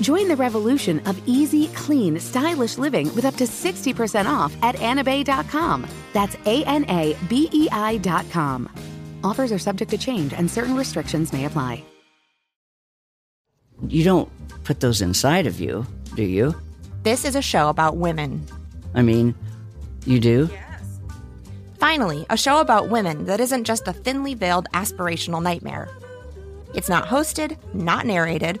[0.00, 5.86] Join the revolution of easy, clean, stylish living with up to 60% off at anabei.com.
[6.12, 8.68] That's A N A B E I.com.
[9.22, 11.84] Offers are subject to change and certain restrictions may apply.
[13.88, 14.28] You don't
[14.64, 16.54] put those inside of you, do you?
[17.02, 18.44] This is a show about women.
[18.94, 19.34] I mean,
[20.04, 20.48] you do?
[20.52, 20.98] Yes.
[21.78, 25.88] Finally, a show about women that isn't just a thinly veiled aspirational nightmare.
[26.74, 28.60] It's not hosted, not narrated.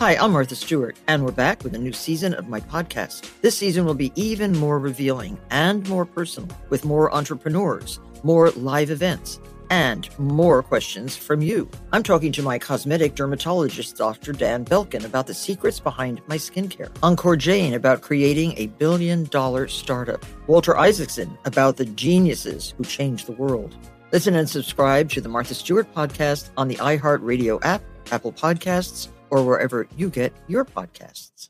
[0.00, 3.30] Hi, I'm Martha Stewart, and we're back with a new season of my podcast.
[3.42, 8.90] This season will be even more revealing and more personal, with more entrepreneurs, more live
[8.90, 9.38] events,
[9.68, 11.68] and more questions from you.
[11.92, 14.32] I'm talking to my cosmetic dermatologist, Dr.
[14.32, 16.88] Dan Belkin, about the secrets behind my skincare.
[17.02, 20.24] Ankur Jain about creating a billion dollar startup.
[20.46, 23.76] Walter Isaacson about the geniuses who changed the world.
[24.12, 29.44] Listen and subscribe to the Martha Stewart podcast on the iHeartRadio app, Apple Podcasts, or
[29.44, 31.48] wherever you get your podcasts.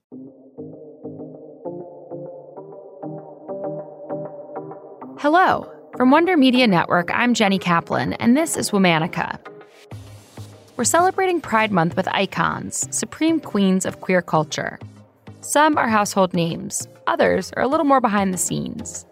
[5.18, 5.70] Hello.
[5.96, 9.38] From Wonder Media Network, I'm Jenny Kaplan, and this is Womanica.
[10.76, 14.78] We're celebrating Pride Month with icons, supreme queens of queer culture.
[15.42, 19.04] Some are household names, others are a little more behind the scenes.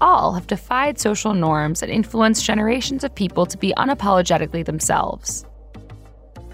[0.00, 5.44] All have defied social norms and influenced generations of people to be unapologetically themselves.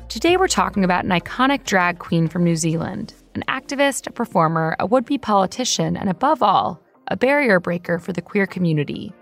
[0.08, 4.74] Today, we're talking about an iconic drag queen from New Zealand, an activist, a performer,
[4.80, 9.12] a would be politician, and above all, a barrier breaker for the queer community.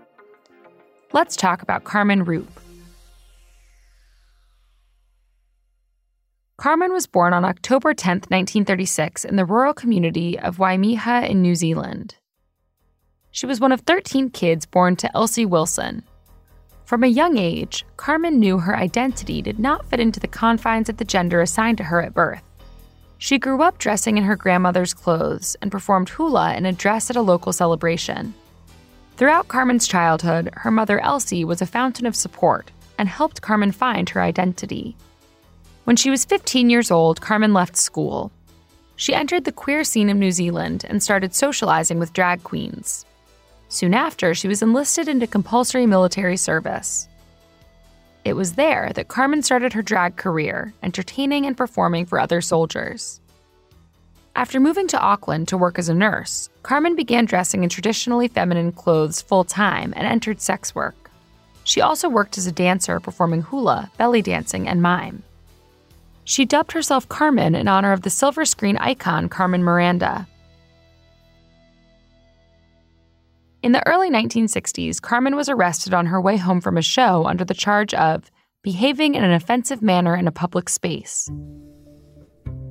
[1.11, 2.61] Let's talk about Carmen Rupe.
[6.55, 11.55] Carmen was born on October 10, 1936, in the rural community of Waimea in New
[11.55, 12.15] Zealand.
[13.31, 16.03] She was one of 13 kids born to Elsie Wilson.
[16.87, 20.95] From a young age, Carmen knew her identity did not fit into the confines of
[20.95, 22.41] the gender assigned to her at birth.
[23.17, 27.17] She grew up dressing in her grandmother's clothes and performed hula in a dress at
[27.17, 28.33] a local celebration.
[29.17, 34.07] Throughout Carmen's childhood, her mother Elsie was a fountain of support and helped Carmen find
[34.11, 34.95] her identity.
[35.83, 38.31] When she was 15 years old, Carmen left school.
[38.95, 43.05] She entered the queer scene of New Zealand and started socializing with drag queens.
[43.69, 47.07] Soon after, she was enlisted into compulsory military service.
[48.23, 53.21] It was there that Carmen started her drag career, entertaining and performing for other soldiers.
[54.35, 58.71] After moving to Auckland to work as a nurse, Carmen began dressing in traditionally feminine
[58.71, 61.09] clothes full time and entered sex work.
[61.63, 65.23] She also worked as a dancer performing hula, belly dancing, and mime.
[66.23, 70.27] She dubbed herself Carmen in honor of the silver screen icon Carmen Miranda.
[73.67, 77.43] In the early 1960s, Carmen was arrested on her way home from a show under
[77.43, 78.31] the charge of
[78.63, 81.29] behaving in an offensive manner in a public space.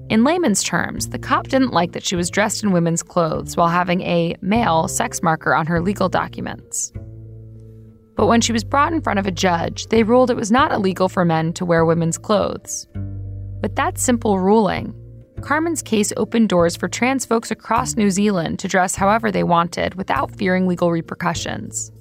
[0.09, 3.69] In layman's terms, the cop didn't like that she was dressed in women's clothes while
[3.69, 6.95] having a male sex marker on her legal documents.
[8.15, 10.73] But when she was brought in front of a judge, they ruled it was not
[10.73, 12.89] illegal for men to wear women's clothes.
[13.61, 14.95] With that simple ruling,
[15.43, 19.95] Carmen's case opened doors for trans folks across New Zealand to dress however they wanted
[19.95, 21.93] without fearing legal repercussions.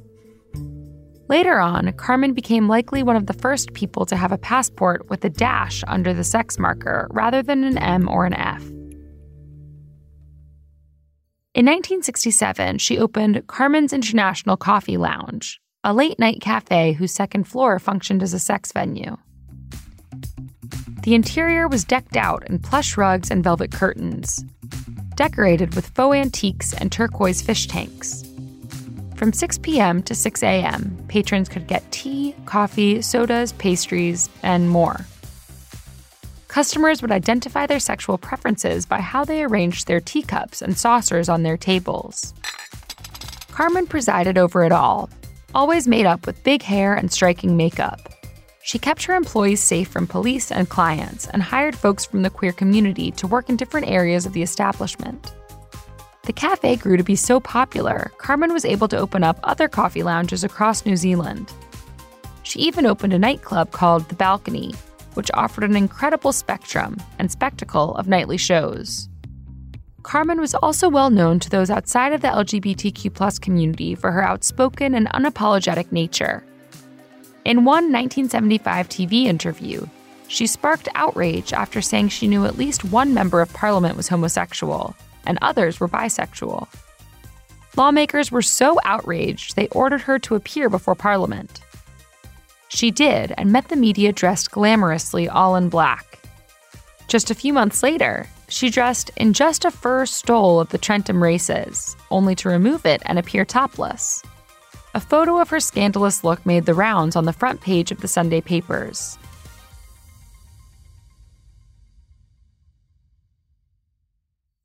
[1.27, 5.25] Later on, Carmen became likely one of the first people to have a passport with
[5.25, 8.63] a dash under the sex marker rather than an M or an F.
[11.55, 17.79] In 1967, she opened Carmen's International Coffee Lounge, a late night cafe whose second floor
[17.79, 19.17] functioned as a sex venue.
[21.05, 24.43] The interior was decked out in plush rugs and velvet curtains,
[25.13, 28.23] decorated with faux antiques and turquoise fish tanks.
[29.15, 30.01] From 6 p.m.
[30.01, 35.05] to 6 a.m., patrons could get tea, coffee, sodas, pastries, and more.
[36.47, 41.43] Customers would identify their sexual preferences by how they arranged their teacups and saucers on
[41.43, 42.33] their tables.
[43.51, 45.11] Carmen presided over it all,
[45.53, 48.14] always made up with big hair and striking makeup.
[48.65, 52.51] She kept her employees safe from police and clients and hired folks from the queer
[52.51, 55.33] community to work in different areas of the establishment.
[56.23, 60.01] The cafe grew to be so popular, Carmen was able to open up other coffee
[60.01, 61.53] lounges across New Zealand.
[62.41, 64.73] She even opened a nightclub called The Balcony,
[65.13, 69.09] which offered an incredible spectrum and spectacle of nightly shows.
[70.01, 74.95] Carmen was also well known to those outside of the LGBTQ community for her outspoken
[74.95, 76.43] and unapologetic nature.
[77.45, 79.85] In one 1975 TV interview,
[80.27, 84.95] she sparked outrage after saying she knew at least one member of parliament was homosexual
[85.27, 86.67] and others were bisexual.
[87.77, 91.61] Lawmakers were so outraged they ordered her to appear before parliament.
[92.69, 96.19] She did and met the media dressed glamorously all in black.
[97.07, 101.21] Just a few months later, she dressed in just a fur stole of the Trentham
[101.21, 104.23] races, only to remove it and appear topless.
[104.95, 108.07] A photo of her scandalous look made the rounds on the front page of the
[108.07, 109.19] Sunday papers.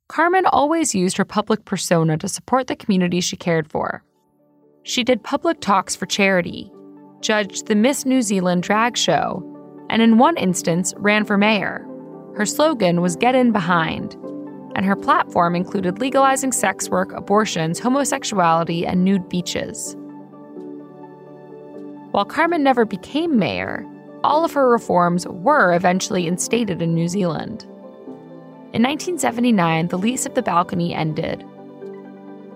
[0.07, 4.05] Carmen always used her public persona to support the community she cared for.
[4.85, 6.71] She did public talks for charity,
[7.21, 9.45] judged the Miss New Zealand drag show,
[9.91, 11.85] and in one instance ran for mayor.
[12.37, 14.15] Her slogan was Get In Behind,
[14.77, 19.97] and her platform included legalizing sex work, abortions, homosexuality, and nude beaches.
[22.13, 23.87] While Carmen never became mayor,
[24.25, 27.63] all of her reforms were eventually instated in New Zealand.
[28.73, 31.45] In 1979, the lease of the balcony ended.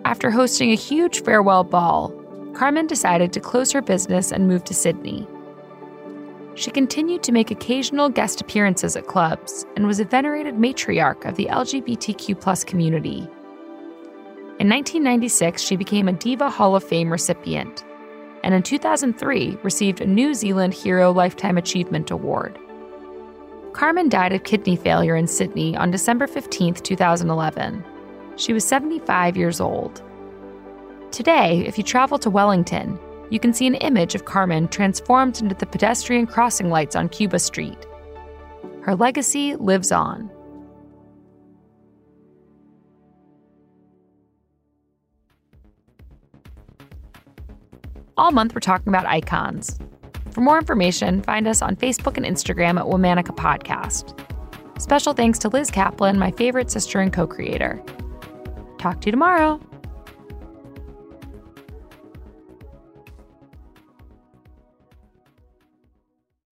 [0.05, 2.13] After hosting a huge farewell ball,
[2.55, 5.27] Carmen decided to close her business and move to Sydney.
[6.57, 11.37] She continued to make occasional guest appearances at clubs and was a venerated matriarch of
[11.37, 13.29] the LGBTQ community.
[14.59, 17.85] In 1996, she became a Diva Hall of Fame recipient
[18.45, 22.59] and in 2003 received a New Zealand Hero Lifetime Achievement Award.
[23.73, 27.85] Carmen died of kidney failure in Sydney on December 15, 2011.
[28.37, 30.03] She was 75 years old.
[31.11, 32.99] Today, if you travel to Wellington,
[33.31, 37.39] you can see an image of Carmen transformed into the pedestrian crossing lights on Cuba
[37.39, 37.87] Street.
[38.83, 40.31] Her legacy lives on.
[48.17, 49.79] All month, we're talking about icons.
[50.31, 54.21] For more information, find us on Facebook and Instagram at Womanica Podcast.
[54.81, 57.83] Special thanks to Liz Kaplan, my favorite sister and co creator.
[58.79, 59.61] Talk to you tomorrow.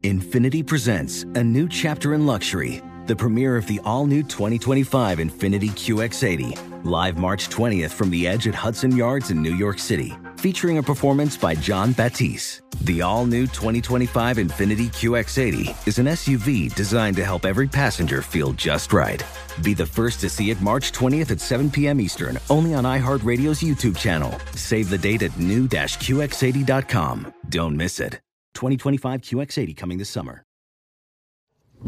[0.03, 5.71] Infiniti presents a new chapter in luxury, the premiere of the all new 2025 Infiniti
[5.71, 10.79] QX80, live March 20th from the edge at Hudson Yards in New York City featuring
[10.79, 12.63] a performance by Jon Batiste.
[12.81, 18.53] The all new 2025 Infiniti QX80 is an SUV designed to help every passenger feel
[18.55, 19.25] just right.
[19.63, 22.01] Be the first to see it March 20th at 7 p.m.
[22.01, 24.37] Eastern, only on iHeartRadio's YouTube channel.
[24.57, 27.35] Save the date at new-QX80.com.
[27.49, 28.15] Don't miss it.
[28.55, 30.45] 2025 QX80 coming this summer.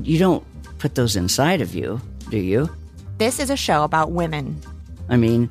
[0.00, 0.44] You don't
[0.78, 2.70] put those inside of you, do you?
[3.18, 4.60] This is a show about women.
[5.08, 5.50] I mean,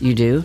[0.00, 0.44] you do?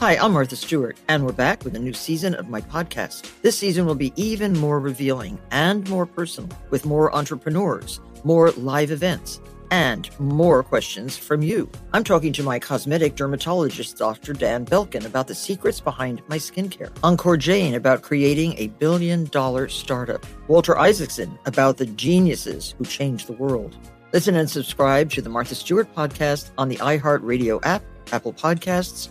[0.00, 3.30] Hi, I'm Martha Stewart, and we're back with a new season of my podcast.
[3.42, 8.92] This season will be even more revealing and more personal, with more entrepreneurs, more live
[8.92, 11.68] events, and more questions from you.
[11.92, 14.32] I'm talking to my cosmetic dermatologist, Dr.
[14.32, 16.88] Dan Belkin, about the secrets behind my skincare.
[17.02, 20.24] Ankur Jain about creating a billion dollar startup.
[20.48, 23.76] Walter Isaacson about the geniuses who changed the world.
[24.14, 29.10] Listen and subscribe to the Martha Stewart podcast on the iHeartRadio app, Apple Podcasts,